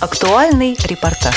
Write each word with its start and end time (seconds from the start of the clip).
Актуальный 0.00 0.76
репортаж. 0.84 1.34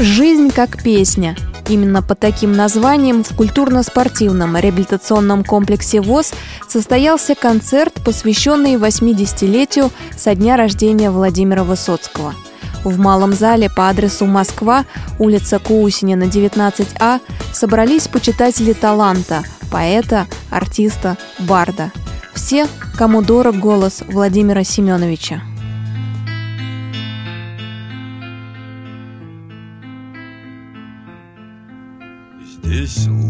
Жизнь 0.00 0.50
как 0.50 0.82
песня. 0.82 1.36
Именно 1.68 2.02
под 2.02 2.18
таким 2.18 2.50
названием 2.50 3.22
в 3.22 3.36
культурно-спортивном 3.36 4.56
реабилитационном 4.56 5.44
комплексе 5.44 6.00
ВОЗ 6.00 6.32
состоялся 6.66 7.36
концерт, 7.36 7.94
посвященный 8.04 8.74
80-летию 8.74 9.92
со 10.16 10.34
дня 10.34 10.56
рождения 10.56 11.12
Владимира 11.12 11.62
Высоцкого. 11.62 12.34
В 12.82 12.98
малом 12.98 13.32
зале 13.32 13.70
по 13.70 13.88
адресу 13.88 14.26
Москва, 14.26 14.86
улица 15.20 15.60
Кусинина, 15.60 16.24
19А, 16.24 17.20
собрались 17.52 18.08
почитатели 18.08 18.72
таланта, 18.72 19.44
поэта, 19.70 20.26
артиста, 20.50 21.16
барда. 21.38 21.92
Все, 22.34 22.66
кому 22.98 23.22
дорог 23.22 23.56
голос 23.60 24.02
Владимира 24.08 24.64
Семеновича. 24.64 25.42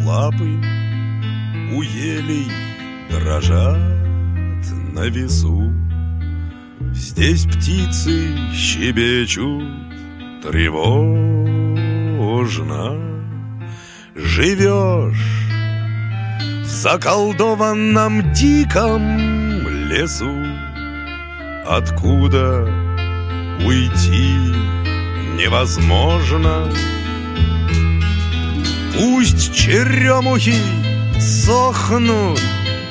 Лапы 0.07 0.63
у 1.75 1.83
елей 1.83 2.49
дрожат 3.11 3.77
на 4.93 5.09
весу. 5.09 5.73
Здесь 6.93 7.45
птицы 7.45 8.37
щебечут 8.55 9.65
тревожно. 10.43 11.67
Живешь 14.15 15.49
в 16.63 16.67
заколдованном 16.67 18.33
диком 18.33 19.03
лесу, 19.91 20.33
Откуда 21.67 22.63
уйти 23.67 24.37
невозможно. 25.37 26.71
Пусть 28.99 29.55
черемухи 29.55 30.55
сохнут 31.21 32.41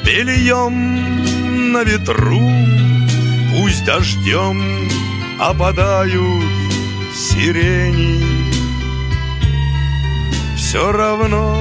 бельем 0.05 1.71
на 1.71 1.83
ветру, 1.83 2.51
Пусть 3.51 3.85
дождем 3.85 4.61
опадают 5.39 6.43
сирени. 7.15 8.23
Все 10.55 10.91
равно 10.91 11.57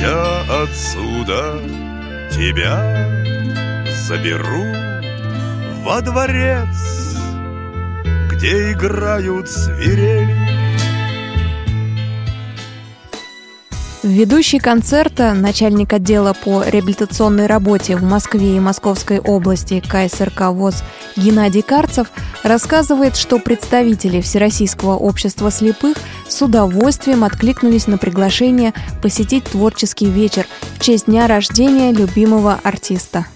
я 0.00 0.62
отсюда 0.62 1.60
тебя 2.32 3.06
заберу 4.08 4.74
во 5.84 6.00
дворец, 6.00 7.16
где 8.30 8.72
играют 8.72 9.48
свирели. 9.48 10.45
Ведущий 14.16 14.58
концерта, 14.60 15.34
начальник 15.34 15.92
отдела 15.92 16.32
по 16.32 16.62
реабилитационной 16.62 17.44
работе 17.44 17.96
в 17.96 18.02
Москве 18.02 18.56
и 18.56 18.60
Московской 18.60 19.18
области 19.18 19.80
КСРК 19.86 20.52
ВОЗ 20.52 20.84
Геннадий 21.16 21.60
Карцев 21.60 22.10
рассказывает, 22.42 23.14
что 23.16 23.38
представители 23.38 24.22
Всероссийского 24.22 24.96
общества 24.96 25.50
слепых 25.50 25.98
с 26.26 26.40
удовольствием 26.40 27.24
откликнулись 27.24 27.88
на 27.88 27.98
приглашение 27.98 28.72
посетить 29.02 29.44
творческий 29.44 30.06
вечер 30.06 30.46
в 30.78 30.82
честь 30.82 31.04
дня 31.04 31.26
рождения 31.26 31.92
любимого 31.92 32.58
артиста. 32.62 33.26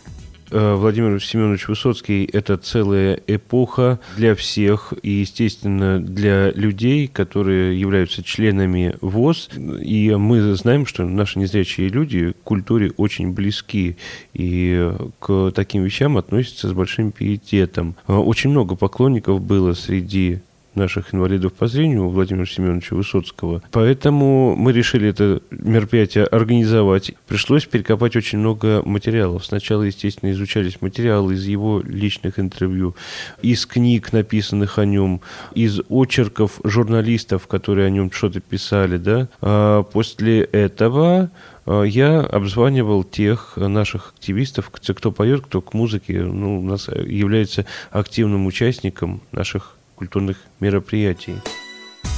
Э, 0.50 0.74
Владимир 0.74 1.22
Семенович 1.22 1.68
Высоцкий– 1.68 2.24
это 2.32 2.56
целая 2.56 3.20
эпоха 3.26 4.00
для 4.16 4.34
всех 4.34 4.92
и, 5.02 5.10
естественно, 5.10 6.00
для 6.00 6.50
людей, 6.50 7.06
которые 7.06 7.78
являются 7.78 8.22
членами 8.22 8.96
ВОЗ. 9.00 9.48
И 9.80 10.14
мы 10.14 10.54
знаем, 10.54 10.86
что 10.86 11.04
наши 11.04 11.38
незрячие 11.38 11.88
люди 11.88 12.32
к 12.32 12.42
культуре 12.42 12.92
очень 12.96 13.32
близки 13.32 13.96
и 14.34 14.92
к 15.20 15.52
таким 15.54 15.84
вещам 15.84 16.16
относятся 16.16 16.68
с 16.68 16.72
большим 16.72 17.12
пиететом. 17.12 17.94
Э, 18.08 18.14
очень 18.14 18.50
много 18.50 18.74
поклонников 18.74 19.40
было 19.40 19.74
среди 19.74 20.40
наших 20.74 21.14
инвалидов 21.14 21.52
по 21.52 21.66
зрению 21.66 22.08
Владимира 22.08 22.46
Семеновича 22.46 22.94
Высоцкого. 22.94 23.62
Поэтому 23.72 24.54
мы 24.56 24.72
решили 24.72 25.08
это 25.08 25.42
мероприятие 25.50 26.24
организовать. 26.24 27.12
Пришлось 27.26 27.66
перекопать 27.66 28.16
очень 28.16 28.38
много 28.38 28.82
материалов. 28.84 29.44
Сначала, 29.44 29.82
естественно, 29.82 30.30
изучались 30.30 30.80
материалы 30.80 31.34
из 31.34 31.46
его 31.46 31.80
личных 31.80 32.38
интервью, 32.38 32.94
из 33.42 33.66
книг, 33.66 34.12
написанных 34.12 34.78
о 34.78 34.84
нем, 34.84 35.20
из 35.54 35.80
очерков 35.88 36.60
журналистов, 36.64 37.46
которые 37.46 37.86
о 37.86 37.90
нем 37.90 38.10
что-то 38.10 38.40
писали. 38.40 38.96
Да? 38.96 39.28
А 39.40 39.82
после 39.82 40.42
этого 40.42 41.30
а, 41.66 41.82
я 41.82 42.20
обзванивал 42.20 43.04
тех 43.04 43.56
наших 43.56 44.12
активистов, 44.16 44.70
кто 44.70 45.12
поет, 45.12 45.42
кто 45.42 45.60
к 45.60 45.74
музыке, 45.74 46.22
ну, 46.22 46.60
у 46.60 46.62
нас 46.62 46.88
является 46.88 47.66
активным 47.90 48.46
участником 48.46 49.22
наших 49.32 49.76
культурных 50.00 50.38
мероприятий. 50.60 51.36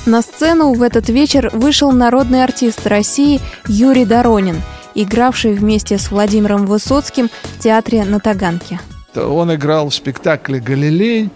На 0.06 0.22
сцену 0.22 0.72
в 0.72 0.82
этот 0.82 1.08
вечер 1.08 1.50
вышел 1.52 1.90
народный 1.90 2.44
артист 2.44 2.86
России 2.86 3.40
Юрий 3.66 4.04
Доронин, 4.04 4.56
игравший 4.94 5.54
вместе 5.54 5.98
с 5.98 6.12
Владимиром 6.12 6.64
Высоцким 6.66 7.28
в 7.42 7.58
театре 7.58 8.04
на 8.04 8.20
Таганке. 8.20 8.78
Он 9.16 9.52
играл 9.52 9.88
в 9.88 9.94
спектакле 9.94 10.60
«Галилей», 10.60 11.30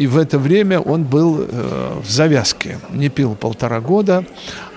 и 0.00 0.06
в 0.06 0.16
это 0.16 0.38
время 0.38 0.80
он 0.80 1.04
был 1.04 1.44
э, 1.46 2.00
в 2.02 2.10
завязке, 2.10 2.78
не 2.90 3.10
пил 3.10 3.34
полтора 3.34 3.80
года. 3.82 4.24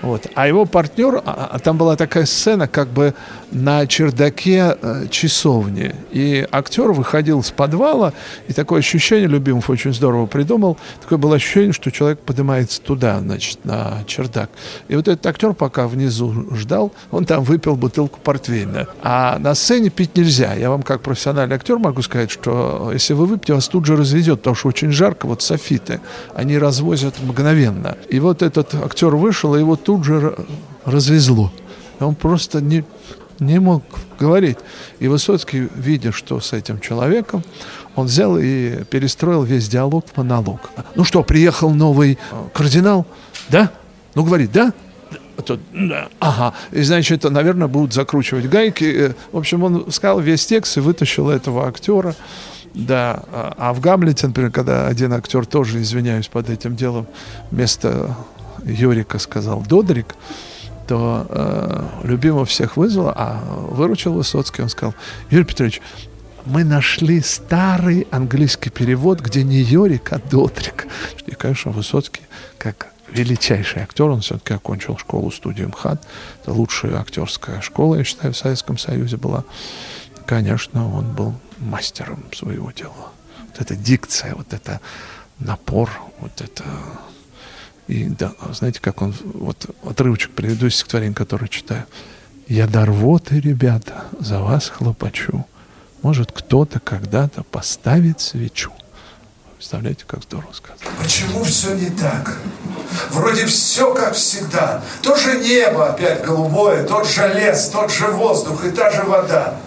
Вот. 0.02 0.26
А 0.34 0.46
его 0.46 0.66
партнер, 0.66 1.22
а, 1.24 1.48
а 1.50 1.58
там 1.60 1.78
была 1.78 1.96
такая 1.96 2.26
сцена, 2.26 2.68
как 2.68 2.88
бы 2.88 3.14
на 3.50 3.86
чердаке 3.86 4.76
э, 4.82 5.06
часовни. 5.08 5.94
И 6.10 6.46
актер 6.52 6.92
выходил 6.92 7.42
с 7.42 7.50
подвала, 7.50 8.12
и 8.48 8.52
такое 8.52 8.80
ощущение, 8.80 9.26
Любимов 9.26 9.70
очень 9.70 9.94
здорово 9.94 10.26
придумал, 10.26 10.76
такое 11.00 11.16
было 11.16 11.36
ощущение, 11.36 11.72
что 11.72 11.90
человек 11.90 12.18
поднимается 12.18 12.82
туда, 12.82 13.20
значит, 13.20 13.64
на 13.64 14.04
чердак. 14.06 14.50
И 14.88 14.96
вот 14.96 15.08
этот 15.08 15.24
актер 15.24 15.54
пока 15.54 15.88
внизу 15.88 16.54
ждал, 16.54 16.92
он 17.10 17.24
там 17.24 17.44
выпил 17.44 17.76
бутылку 17.76 18.20
портвейна. 18.22 18.88
А 19.02 19.38
на 19.38 19.54
сцене 19.54 19.88
пить 19.88 20.16
нельзя. 20.18 20.52
Я 20.52 20.68
вам 20.68 20.82
как 20.82 21.00
профессиональный 21.00 21.56
актер 21.56 21.78
могу 21.78 22.02
сказать, 22.02 22.30
что 22.30 22.90
если 22.92 23.14
вы 23.14 23.24
выпьете, 23.24 23.54
вас 23.54 23.68
тут 23.68 23.86
же 23.86 23.96
разведет, 23.96 24.40
потому 24.40 24.54
что 24.54 24.68
очень 24.68 24.90
жарко, 24.90 25.13
вот 25.22 25.42
софиты, 25.42 26.00
они 26.34 26.58
развозят 26.58 27.14
мгновенно. 27.22 27.96
И 28.08 28.18
вот 28.18 28.42
этот 28.42 28.74
актер 28.74 29.14
вышел, 29.14 29.54
и 29.54 29.60
его 29.60 29.76
тут 29.76 30.04
же 30.04 30.34
развезло. 30.84 31.52
Он 32.00 32.16
просто 32.16 32.60
не, 32.60 32.84
не 33.38 33.60
мог 33.60 33.84
говорить. 34.18 34.58
И 34.98 35.06
Высоцкий, 35.06 35.68
видя, 35.76 36.10
что 36.10 36.40
с 36.40 36.52
этим 36.52 36.80
человеком, 36.80 37.44
он 37.94 38.06
взял 38.06 38.36
и 38.38 38.82
перестроил 38.84 39.44
весь 39.44 39.68
диалог 39.68 40.04
в 40.12 40.16
монолог. 40.16 40.70
Ну 40.96 41.04
что, 41.04 41.22
приехал 41.22 41.70
новый 41.70 42.18
кардинал? 42.52 43.06
Да? 43.48 43.70
Ну, 44.14 44.24
говорит, 44.24 44.50
да? 44.52 44.72
Ага. 46.20 46.54
И, 46.72 46.82
значит, 46.82 47.24
наверное, 47.24 47.68
будут 47.68 47.92
закручивать 47.92 48.48
гайки. 48.48 49.14
В 49.32 49.38
общем, 49.38 49.64
он 49.64 49.90
сказал 49.90 50.20
весь 50.20 50.46
текст 50.46 50.76
и 50.76 50.80
вытащил 50.80 51.28
этого 51.28 51.66
актера. 51.68 52.14
Да, 52.74 53.22
а 53.30 53.72
в 53.72 53.80
Гамлете, 53.80 54.26
например, 54.26 54.50
когда 54.50 54.88
один 54.88 55.12
актер 55.12 55.46
тоже, 55.46 55.80
извиняюсь, 55.80 56.26
под 56.26 56.50
этим 56.50 56.74
делом, 56.74 57.06
вместо 57.50 58.16
Юрика 58.64 59.18
сказал 59.18 59.62
Додрик, 59.62 60.16
то 60.88 61.26
э, 61.28 62.06
любимого 62.06 62.44
всех 62.44 62.76
вызвал, 62.76 63.12
а 63.14 63.40
выручил 63.70 64.12
Высоцкий, 64.12 64.62
он 64.62 64.68
сказал, 64.68 64.94
Юрий 65.30 65.44
Петрович, 65.44 65.80
мы 66.44 66.64
нашли 66.64 67.20
старый 67.20 68.06
английский 68.10 68.70
перевод, 68.70 69.20
где 69.20 69.42
не 69.42 69.60
Йорик, 69.62 70.12
а 70.12 70.20
Додрик. 70.30 70.86
И, 71.26 71.30
конечно, 71.32 71.70
Высоцкий, 71.70 72.22
как 72.58 72.88
величайший 73.10 73.82
актер, 73.82 74.06
он 74.06 74.20
все-таки 74.20 74.52
окончил 74.52 74.98
школу 74.98 75.30
студию 75.30 75.68
МХАТ. 75.68 76.06
Это 76.42 76.52
лучшая 76.52 77.00
актерская 77.00 77.60
школа, 77.60 77.96
я 77.96 78.04
считаю, 78.04 78.34
в 78.34 78.36
Советском 78.36 78.76
Союзе 78.76 79.16
была. 79.16 79.44
Конечно, 80.26 80.94
он 80.94 81.12
был 81.14 81.34
мастером 81.58 82.24
своего 82.32 82.70
дела. 82.70 83.12
Вот 83.48 83.60
эта 83.60 83.76
дикция, 83.76 84.34
вот 84.34 84.52
это 84.52 84.80
напор, 85.38 85.90
вот 86.20 86.40
это 86.40 86.64
и 87.86 88.04
да, 88.04 88.32
знаете, 88.52 88.80
как 88.80 89.02
он, 89.02 89.14
вот 89.22 89.66
отрывочек 89.84 90.30
приведу 90.32 90.66
из 90.66 90.76
стихотворения, 90.76 91.14
которое 91.14 91.48
читаю. 91.48 91.84
«Я 92.46 92.66
дар 92.66 92.90
вот 92.90 93.32
и, 93.32 93.40
ребята, 93.40 94.04
за 94.20 94.38
вас 94.38 94.68
хлопочу. 94.68 95.46
Может, 96.02 96.32
кто-то 96.32 96.80
когда-то 96.80 97.42
поставит 97.42 98.20
свечу». 98.20 98.72
Представляете, 99.56 100.04
как 100.06 100.22
здорово 100.22 100.52
сказано. 100.52 100.90
Почему 101.02 101.42
все 101.44 101.74
не 101.74 101.88
так? 101.90 102.38
Вроде 103.10 103.46
все 103.46 103.94
как 103.94 104.14
всегда. 104.14 104.82
То 105.02 105.16
же 105.16 105.38
небо 105.38 105.88
опять 105.88 106.24
голубое, 106.24 106.86
тот 106.86 107.08
же 107.08 107.32
лес, 107.34 107.68
тот 107.68 107.90
же 107.90 108.08
воздух 108.08 108.64
и 108.64 108.70
та 108.70 108.90
же 108.90 109.02
вода. 109.04 109.58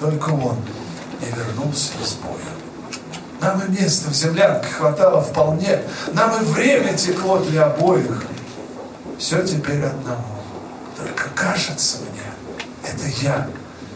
Только 0.00 0.30
он 0.30 0.56
не 1.20 1.28
вернулся 1.28 1.92
из 2.02 2.14
боя. 2.14 2.56
Нам 3.40 3.60
и 3.62 3.80
места 3.80 4.10
в 4.10 4.14
землянке 4.14 4.68
хватало 4.68 5.22
вполне. 5.22 5.82
Нам 6.12 6.42
и 6.42 6.44
время 6.44 6.94
текло 6.94 7.38
для 7.38 7.66
обоих. 7.66 8.24
Все 9.18 9.42
теперь 9.46 9.82
одному. 9.84 10.24
Только 10.96 11.28
кажется 11.34 11.98
мне, 12.10 12.62
это 12.82 13.06
я 13.22 13.48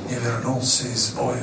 не 0.09 0.17
вернулся 0.17 0.87
из 0.87 1.11
боя. 1.11 1.43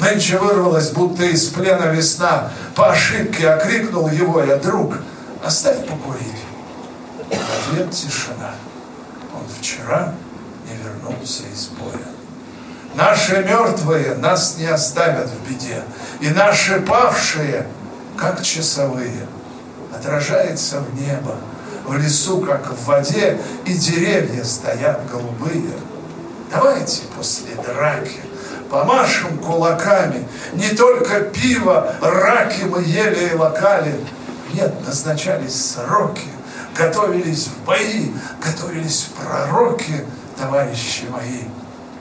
Нынче 0.00 0.38
вырвалась, 0.38 0.90
будто 0.90 1.24
из 1.24 1.48
плена 1.48 1.84
весна. 1.84 2.50
По 2.74 2.90
ошибке 2.90 3.48
окрикнул 3.48 4.08
его 4.08 4.42
я, 4.42 4.56
друг, 4.56 4.94
оставь 5.44 5.86
покурить. 5.86 6.42
Ответ 7.30 7.90
тишина. 7.90 8.54
Он 9.32 9.42
вчера 9.60 10.14
не 10.68 10.76
вернулся 10.76 11.42
из 11.52 11.68
боя. 11.68 12.23
Наши 12.94 13.42
мертвые 13.42 14.14
нас 14.14 14.56
не 14.56 14.66
оставят 14.66 15.28
в 15.28 15.48
беде, 15.48 15.82
и 16.20 16.28
наши 16.28 16.80
павшие, 16.80 17.66
как 18.16 18.42
часовые, 18.42 19.26
отражается 19.92 20.80
в 20.80 21.00
небо, 21.00 21.34
в 21.84 21.96
лесу, 21.96 22.40
как 22.40 22.72
в 22.72 22.84
воде, 22.84 23.38
и 23.64 23.74
деревья 23.74 24.44
стоят 24.44 25.00
голубые. 25.10 25.72
Давайте 26.52 27.02
после 27.16 27.56
драки 27.56 28.20
помашем 28.70 29.38
кулаками, 29.38 30.26
не 30.52 30.68
только 30.70 31.20
пиво, 31.20 31.94
раки 32.00 32.62
мы 32.62 32.82
ели 32.82 33.30
и 33.32 33.34
локали. 33.34 33.94
Нет, 34.52 34.72
назначались 34.86 35.72
сроки, 35.72 36.28
готовились 36.76 37.48
в 37.48 37.64
бои, 37.64 38.12
готовились 38.40 39.08
пророки, 39.18 40.04
товарищи 40.38 41.04
мои. 41.10 41.42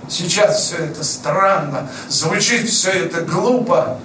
Сейчас 0.09 0.61
все 0.61 0.77
это 0.77 1.03
странно, 1.03 1.89
звучит 2.09 2.69
все 2.69 2.91
это 2.91 3.21
глупо. 3.21 3.99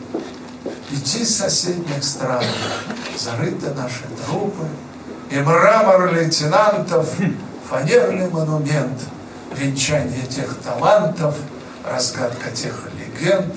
Пяти 0.91 1.25
соседних 1.25 2.03
стран 2.03 2.45
зарыты 3.19 3.71
наши 3.75 4.05
трупы, 4.25 4.67
и 5.31 5.39
мрамор 5.39 6.15
лейтенантов, 6.15 7.09
фанерный 7.69 8.31
монумент, 8.31 9.01
венчание 9.55 10.27
тех 10.27 10.57
талантов, 10.61 11.35
разгадка 11.85 12.51
тех 12.51 12.89
легенд. 12.99 13.55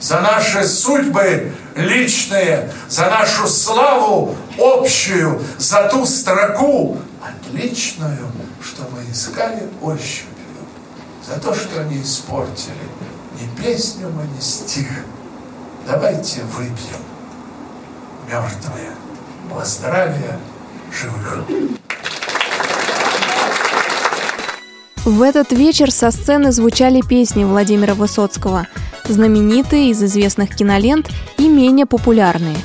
За 0.00 0.20
наши 0.20 0.66
судьбы 0.66 1.52
личные, 1.76 2.72
за 2.88 3.06
нашу 3.06 3.46
славу 3.46 4.34
общую, 4.58 5.42
за 5.58 5.88
ту 5.88 6.06
строку 6.06 6.98
отличную, 7.22 8.26
что 8.62 8.82
мы 8.90 9.12
искали 9.12 9.68
ощупью 9.82 10.29
за 11.30 11.40
то, 11.40 11.54
что 11.54 11.80
они 11.80 12.02
испортили 12.02 12.74
ни 13.40 13.62
песню 13.62 14.08
мы, 14.08 14.24
ни 14.36 14.40
стих. 14.40 14.88
Давайте 15.86 16.42
выпьем, 16.42 17.00
мертвые, 18.28 18.90
во 19.48 19.64
здравие 19.64 20.38
живых. 20.92 21.44
В 25.04 25.22
этот 25.22 25.52
вечер 25.52 25.90
со 25.90 26.10
сцены 26.10 26.52
звучали 26.52 27.00
песни 27.00 27.44
Владимира 27.44 27.94
Высоцкого, 27.94 28.66
знаменитые 29.08 29.90
из 29.90 30.02
известных 30.02 30.54
кинолент 30.54 31.08
и 31.38 31.48
менее 31.48 31.86
популярные. 31.86 32.56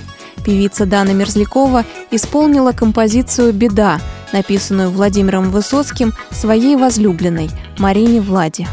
Певица 0.44 0.85
Дана 0.85 1.13
Мерзлякова 1.13 1.85
исполнила 2.12 2.71
композицию 2.71 3.53
«Беда», 3.53 4.00
написанную 4.35 4.89
Владимиром 4.89 5.49
Высоцким 5.49 6.13
своей 6.29 6.75
возлюбленной 6.75 7.49
Марине 7.79 8.19
Влади. 8.19 8.67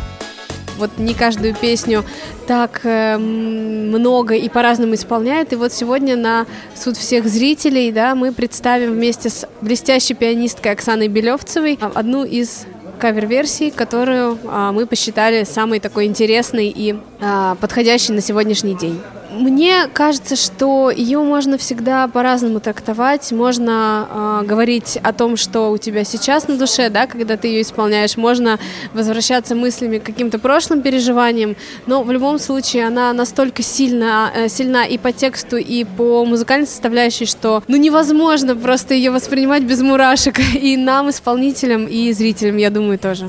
Вот 0.76 0.90
не 0.98 1.14
каждую 1.14 1.54
песню 1.54 2.04
так 2.48 2.80
э, 2.82 3.16
много 3.16 4.34
и 4.34 4.48
по-разному 4.48 4.94
исполняют. 4.94 5.52
И 5.52 5.56
вот 5.56 5.72
сегодня 5.72 6.16
на 6.16 6.46
суд 6.74 6.96
всех 6.96 7.26
зрителей 7.26 7.92
да, 7.92 8.16
мы 8.16 8.32
представим 8.32 8.92
вместе 8.92 9.30
с 9.30 9.46
блестящей 9.60 10.14
пианисткой 10.14 10.72
Оксаной 10.72 11.06
Белевцевой 11.06 11.78
одну 11.94 12.24
из 12.24 12.66
кавер-версий, 12.98 13.70
которую 13.70 14.38
а, 14.48 14.72
мы 14.72 14.86
посчитали 14.86 15.44
самой 15.44 15.78
такой 15.78 16.06
интересной 16.06 16.68
и 16.68 16.96
а, 17.20 17.54
подходящей 17.56 18.14
на 18.14 18.20
сегодняшний 18.20 18.74
день. 18.74 19.00
Мне 19.32 19.88
кажется, 19.92 20.36
что 20.36 20.90
ее 20.90 21.20
можно 21.20 21.56
всегда 21.56 22.06
по-разному 22.06 22.60
трактовать. 22.60 23.32
Можно 23.32 24.40
э, 24.42 24.46
говорить 24.46 24.98
о 25.02 25.12
том, 25.12 25.36
что 25.36 25.70
у 25.70 25.78
тебя 25.78 26.04
сейчас 26.04 26.48
на 26.48 26.56
душе, 26.56 26.90
да, 26.90 27.06
когда 27.06 27.36
ты 27.36 27.48
ее 27.48 27.62
исполняешь. 27.62 28.16
Можно 28.16 28.58
возвращаться 28.92 29.54
мыслями 29.54 29.98
к 29.98 30.04
каким-то 30.04 30.38
прошлым 30.38 30.82
переживаниям. 30.82 31.56
Но 31.86 32.02
в 32.02 32.12
любом 32.12 32.38
случае 32.38 32.86
она 32.86 33.12
настолько 33.12 33.62
сильна, 33.62 34.30
э, 34.34 34.48
сильна 34.48 34.84
и 34.84 34.98
по 34.98 35.12
тексту, 35.12 35.56
и 35.56 35.84
по 35.84 36.24
музыкальной 36.24 36.66
составляющей, 36.66 37.26
что 37.26 37.62
ну 37.68 37.76
невозможно 37.76 38.54
просто 38.54 38.94
ее 38.94 39.10
воспринимать 39.10 39.62
без 39.62 39.80
мурашек. 39.80 40.38
И 40.62 40.76
нам, 40.76 41.10
исполнителям, 41.10 41.86
и 41.86 42.12
зрителям, 42.12 42.56
я 42.56 42.70
думаю, 42.70 42.98
тоже. 42.98 43.28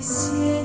谢。 0.00 0.59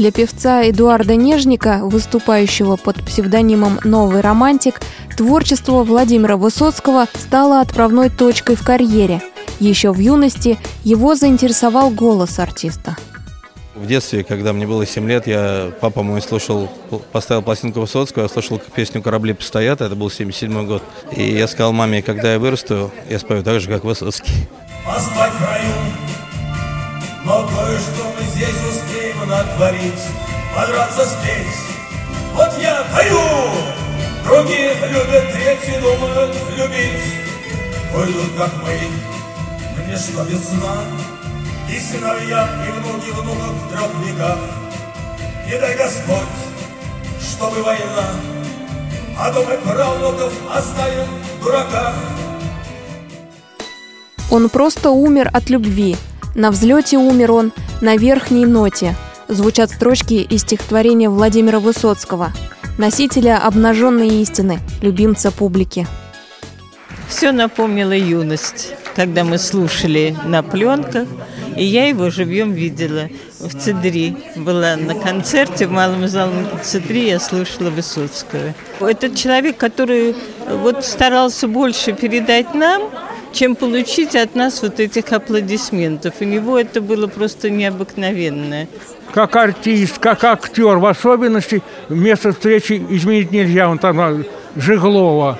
Для 0.00 0.12
певца 0.12 0.62
Эдуарда 0.62 1.14
Нежника, 1.16 1.80
выступающего 1.82 2.76
под 2.76 3.04
псевдонимом 3.04 3.80
«Новый 3.84 4.22
романтик», 4.22 4.80
творчество 5.20 5.84
Владимира 5.84 6.38
Высоцкого 6.38 7.06
стало 7.12 7.60
отправной 7.60 8.08
точкой 8.08 8.56
в 8.56 8.64
карьере. 8.64 9.20
Еще 9.58 9.92
в 9.92 9.98
юности 9.98 10.58
его 10.82 11.14
заинтересовал 11.14 11.90
голос 11.90 12.38
артиста. 12.38 12.96
В 13.74 13.86
детстве, 13.86 14.24
когда 14.24 14.54
мне 14.54 14.66
было 14.66 14.86
7 14.86 15.06
лет, 15.06 15.26
я, 15.26 15.72
папа 15.78 16.02
мой 16.02 16.22
слушал, 16.22 16.70
поставил 17.12 17.42
пластинку 17.42 17.80
Высоцкого, 17.80 18.22
я 18.22 18.28
слушал 18.30 18.62
песню 18.74 19.02
«Корабли 19.02 19.34
постоят», 19.34 19.82
это 19.82 19.94
был 19.94 20.10
77 20.10 20.66
год. 20.66 20.82
И 21.14 21.22
я 21.22 21.46
сказал 21.48 21.74
маме, 21.74 22.00
когда 22.00 22.32
я 22.32 22.38
вырасту, 22.38 22.90
я 23.10 23.18
спою 23.18 23.42
так 23.42 23.60
же, 23.60 23.68
как 23.68 23.84
Высоцкий. 23.84 24.48
Поспать 24.86 25.32
в 25.34 25.44
раю, 25.44 25.74
но 27.26 27.46
кое-что 27.46 28.04
мы 28.18 28.26
здесь 28.26 28.56
успеем 28.70 29.28
натворить, 29.28 30.00
подраться 30.56 31.04
спеть. 31.04 31.76
Вот 32.32 32.50
я 32.58 32.86
пою, 32.90 33.20
другие 34.24 34.74
любят, 34.74 35.32
третьи 35.32 35.80
думают 35.80 36.36
любить. 36.56 37.02
Уйдут, 37.94 38.36
как 38.38 38.52
мы, 38.62 38.78
мне 39.84 39.96
что 39.96 40.22
весна, 40.24 40.76
И 41.68 41.78
сыновья, 41.78 42.48
и 42.66 42.70
внуки 42.80 43.10
внуков 43.10 43.52
в 43.52 43.68
трех 43.70 43.90
веках. 44.06 44.38
не 45.46 45.58
дай 45.58 45.76
Господь, 45.76 46.28
чтобы 47.20 47.62
война, 47.62 48.10
а 49.18 49.32
то 49.32 49.42
мы 49.44 49.56
правнуков 49.58 50.32
оставим 50.54 51.06
в 51.40 51.44
дураках. 51.44 51.94
Он 54.30 54.48
просто 54.48 54.90
умер 54.90 55.30
от 55.32 55.50
любви. 55.50 55.96
На 56.36 56.50
взлете 56.52 56.96
умер 56.98 57.32
он, 57.32 57.52
на 57.80 57.96
верхней 57.96 58.46
ноте. 58.46 58.96
Звучат 59.28 59.70
строчки 59.70 60.14
из 60.14 60.42
стихотворения 60.42 61.08
Владимира 61.10 61.58
Высоцкого, 61.58 62.32
носителя 62.80 63.36
обнаженной 63.36 64.08
истины, 64.22 64.58
любимца 64.80 65.30
публики. 65.30 65.86
Все 67.08 67.30
напомнило 67.30 67.92
юность, 67.92 68.74
когда 68.96 69.22
мы 69.22 69.36
слушали 69.36 70.16
на 70.24 70.42
пленках, 70.42 71.06
и 71.56 71.64
я 71.64 71.88
его 71.88 72.08
живьем 72.08 72.52
видела 72.52 73.10
в 73.38 73.54
Цедри. 73.54 74.16
Была 74.34 74.76
на 74.76 74.94
концерте 74.94 75.66
в 75.66 75.72
Малом 75.72 76.08
зале 76.08 76.46
Цедри, 76.62 77.08
я 77.10 77.20
слушала 77.20 77.68
Высоцкого. 77.68 78.54
Этот 78.80 79.14
человек, 79.14 79.58
который 79.58 80.16
вот 80.48 80.82
старался 80.82 81.48
больше 81.48 81.92
передать 81.92 82.54
нам, 82.54 82.82
чем 83.32 83.56
получить 83.56 84.16
от 84.16 84.34
нас 84.34 84.62
вот 84.62 84.80
этих 84.80 85.12
аплодисментов. 85.12 86.14
У 86.20 86.24
него 86.24 86.58
это 86.58 86.80
было 86.80 87.06
просто 87.06 87.50
необыкновенное. 87.50 88.68
Как 89.12 89.34
артист, 89.36 89.98
как 89.98 90.24
актер, 90.24 90.78
в 90.78 90.86
особенности 90.86 91.62
место 91.88 92.32
встречи 92.32 92.74
изменить 92.90 93.32
нельзя. 93.32 93.68
Он 93.68 93.78
там 93.78 94.24
Жиглова. 94.56 95.38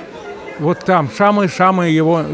Вот 0.58 0.80
там 0.80 1.10
самое-самое 1.16 1.94
его 1.94 2.24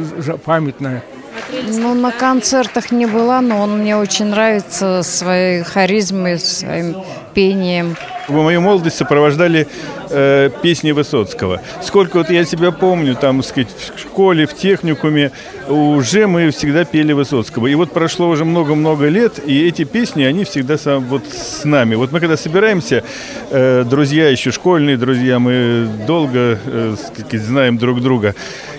памятное. 0.44 1.04
Ну, 1.52 1.94
на 1.94 2.10
концертах 2.10 2.90
не 2.90 3.06
была, 3.06 3.40
но 3.40 3.62
он 3.62 3.78
мне 3.78 3.96
очень 3.96 4.26
нравится 4.26 5.02
своей 5.02 5.62
харизмой, 5.62 6.38
своим 6.38 6.96
пением. 7.34 7.96
В 8.28 8.32
мою 8.32 8.60
молодость 8.60 8.96
сопровождали 8.96 9.68
э, 10.10 10.50
песни 10.62 10.90
Высоцкого. 10.90 11.60
Сколько 11.82 12.16
вот 12.16 12.30
я 12.30 12.44
себя 12.44 12.72
помню, 12.72 13.14
там, 13.14 13.42
сказать, 13.42 13.68
в 13.94 14.00
школе, 14.00 14.46
в 14.46 14.54
техникуме, 14.54 15.30
уже 15.68 16.26
мы 16.26 16.50
всегда 16.50 16.84
пели 16.84 17.12
Высоцкого. 17.12 17.68
И 17.68 17.74
вот 17.76 17.92
прошло 17.92 18.28
уже 18.28 18.44
много-много 18.44 19.06
лет, 19.06 19.38
и 19.46 19.68
эти 19.68 19.84
песни, 19.84 20.24
они 20.24 20.44
всегда 20.44 20.76
сам, 20.76 21.04
вот 21.04 21.22
с 21.26 21.64
нами. 21.64 21.94
Вот 21.94 22.10
мы 22.10 22.18
когда 22.18 22.36
собираемся, 22.36 23.04
э, 23.50 23.84
друзья 23.88 24.28
еще 24.28 24.50
школьные 24.50 24.96
друзья, 24.96 25.38
мы 25.38 25.88
долго 26.06 26.58
э, 26.64 26.96
сказать, 26.96 27.42
знаем 27.42 27.78
друг 27.78 28.02
друга. 28.02 28.34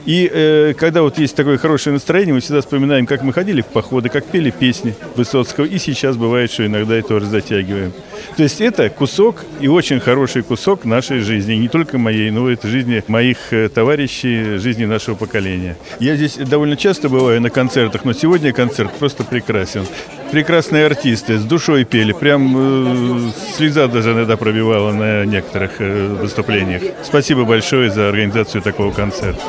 И 0.08 0.32
э, 0.34 0.74
когда 0.74 1.02
вот 1.02 1.20
есть 1.20 1.36
такое 1.36 1.58
хорошее 1.58 1.94
настроение, 1.94 2.34
мы 2.34 2.40
всегда 2.40 2.62
вспоминаем, 2.62 3.06
как 3.06 3.24
мы 3.24 3.34
ходили 3.34 3.60
в 3.60 3.66
походы, 3.66 4.08
как 4.08 4.26
пели 4.26 4.52
песни 4.52 4.96
Высоцкого. 5.18 5.66
И 5.66 5.78
сейчас 5.80 6.16
бывает, 6.16 6.50
что 6.50 6.66
иногда 6.66 6.98
и 6.98 7.02
тоже 7.02 7.26
затягиваем. 7.26 7.92
То 8.38 8.44
есть 8.44 8.62
это 8.62 8.90
кусок 8.90 9.44
и 9.60 9.68
очень 9.68 10.00
хороший 10.00 10.44
кусок 10.44 10.86
нашей 10.86 11.20
жизни. 11.20 11.56
Не 11.56 11.68
только 11.68 11.98
моей, 11.98 12.32
но 12.32 12.50
и 12.50 12.58
жизни 12.64 13.04
моих 13.10 13.52
э, 13.52 13.68
товарищей, 13.68 14.58
жизни 14.60 14.86
нашего 14.86 15.16
поколения. 15.16 15.76
Я 16.00 16.16
здесь 16.16 16.36
довольно 16.38 16.78
часто 16.78 17.10
бываю 17.10 17.42
на 17.42 17.50
концертах, 17.50 18.06
но 18.06 18.14
сегодня 18.14 18.54
концерт 18.54 18.94
просто 18.98 19.26
прекрасен. 19.26 19.86
Прекрасные 20.32 20.86
артисты, 20.86 21.38
с 21.38 21.44
душой 21.44 21.84
пели. 21.84 22.14
Прям 22.14 23.28
э, 23.28 23.32
слеза 23.58 23.90
даже 23.90 24.14
иногда 24.14 24.38
пробивала 24.38 24.94
на 24.94 25.26
некоторых 25.26 25.72
э, 25.80 26.16
выступлениях. 26.22 26.82
Спасибо 27.04 27.44
большое 27.44 27.92
за 27.92 28.08
организацию 28.08 28.62
такого 28.62 28.94
концерта. 28.94 29.42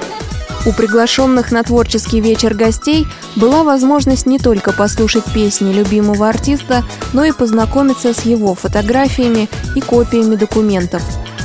У 0.67 0.73
приглашенных 0.73 1.53
на 1.53 1.63
творческий 1.63 2.21
вечер 2.21 2.55
гостей 2.55 3.07
была 3.37 3.63
возможность 3.63 4.27
не 4.27 4.39
только 4.39 4.73
послушать 4.73 5.25
песни 5.33 5.73
любимого 5.73 6.29
артиста, 6.29 6.85
но 7.13 7.25
и 7.25 7.33
познакомиться 7.33 8.13
с 8.13 8.23
его 8.23 8.55
фотографиями 8.55 9.49
и 9.75 9.81
копиями 9.81 10.37
документов. 10.37 11.03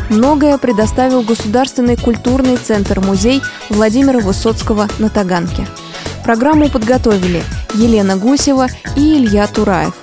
Многое 0.09 0.57
предоставил 0.57 1.21
Государственный 1.21 1.95
культурный 1.95 2.57
центр-музей 2.57 3.41
Владимира 3.69 4.19
Высоцкого 4.19 4.87
на 4.99 5.09
Таганке. 5.09 5.67
Программу 6.23 6.69
подготовили 6.69 7.43
Елена 7.75 8.17
Гусева 8.17 8.67
и 8.95 9.17
Илья 9.17 9.47
Тураев. 9.47 10.02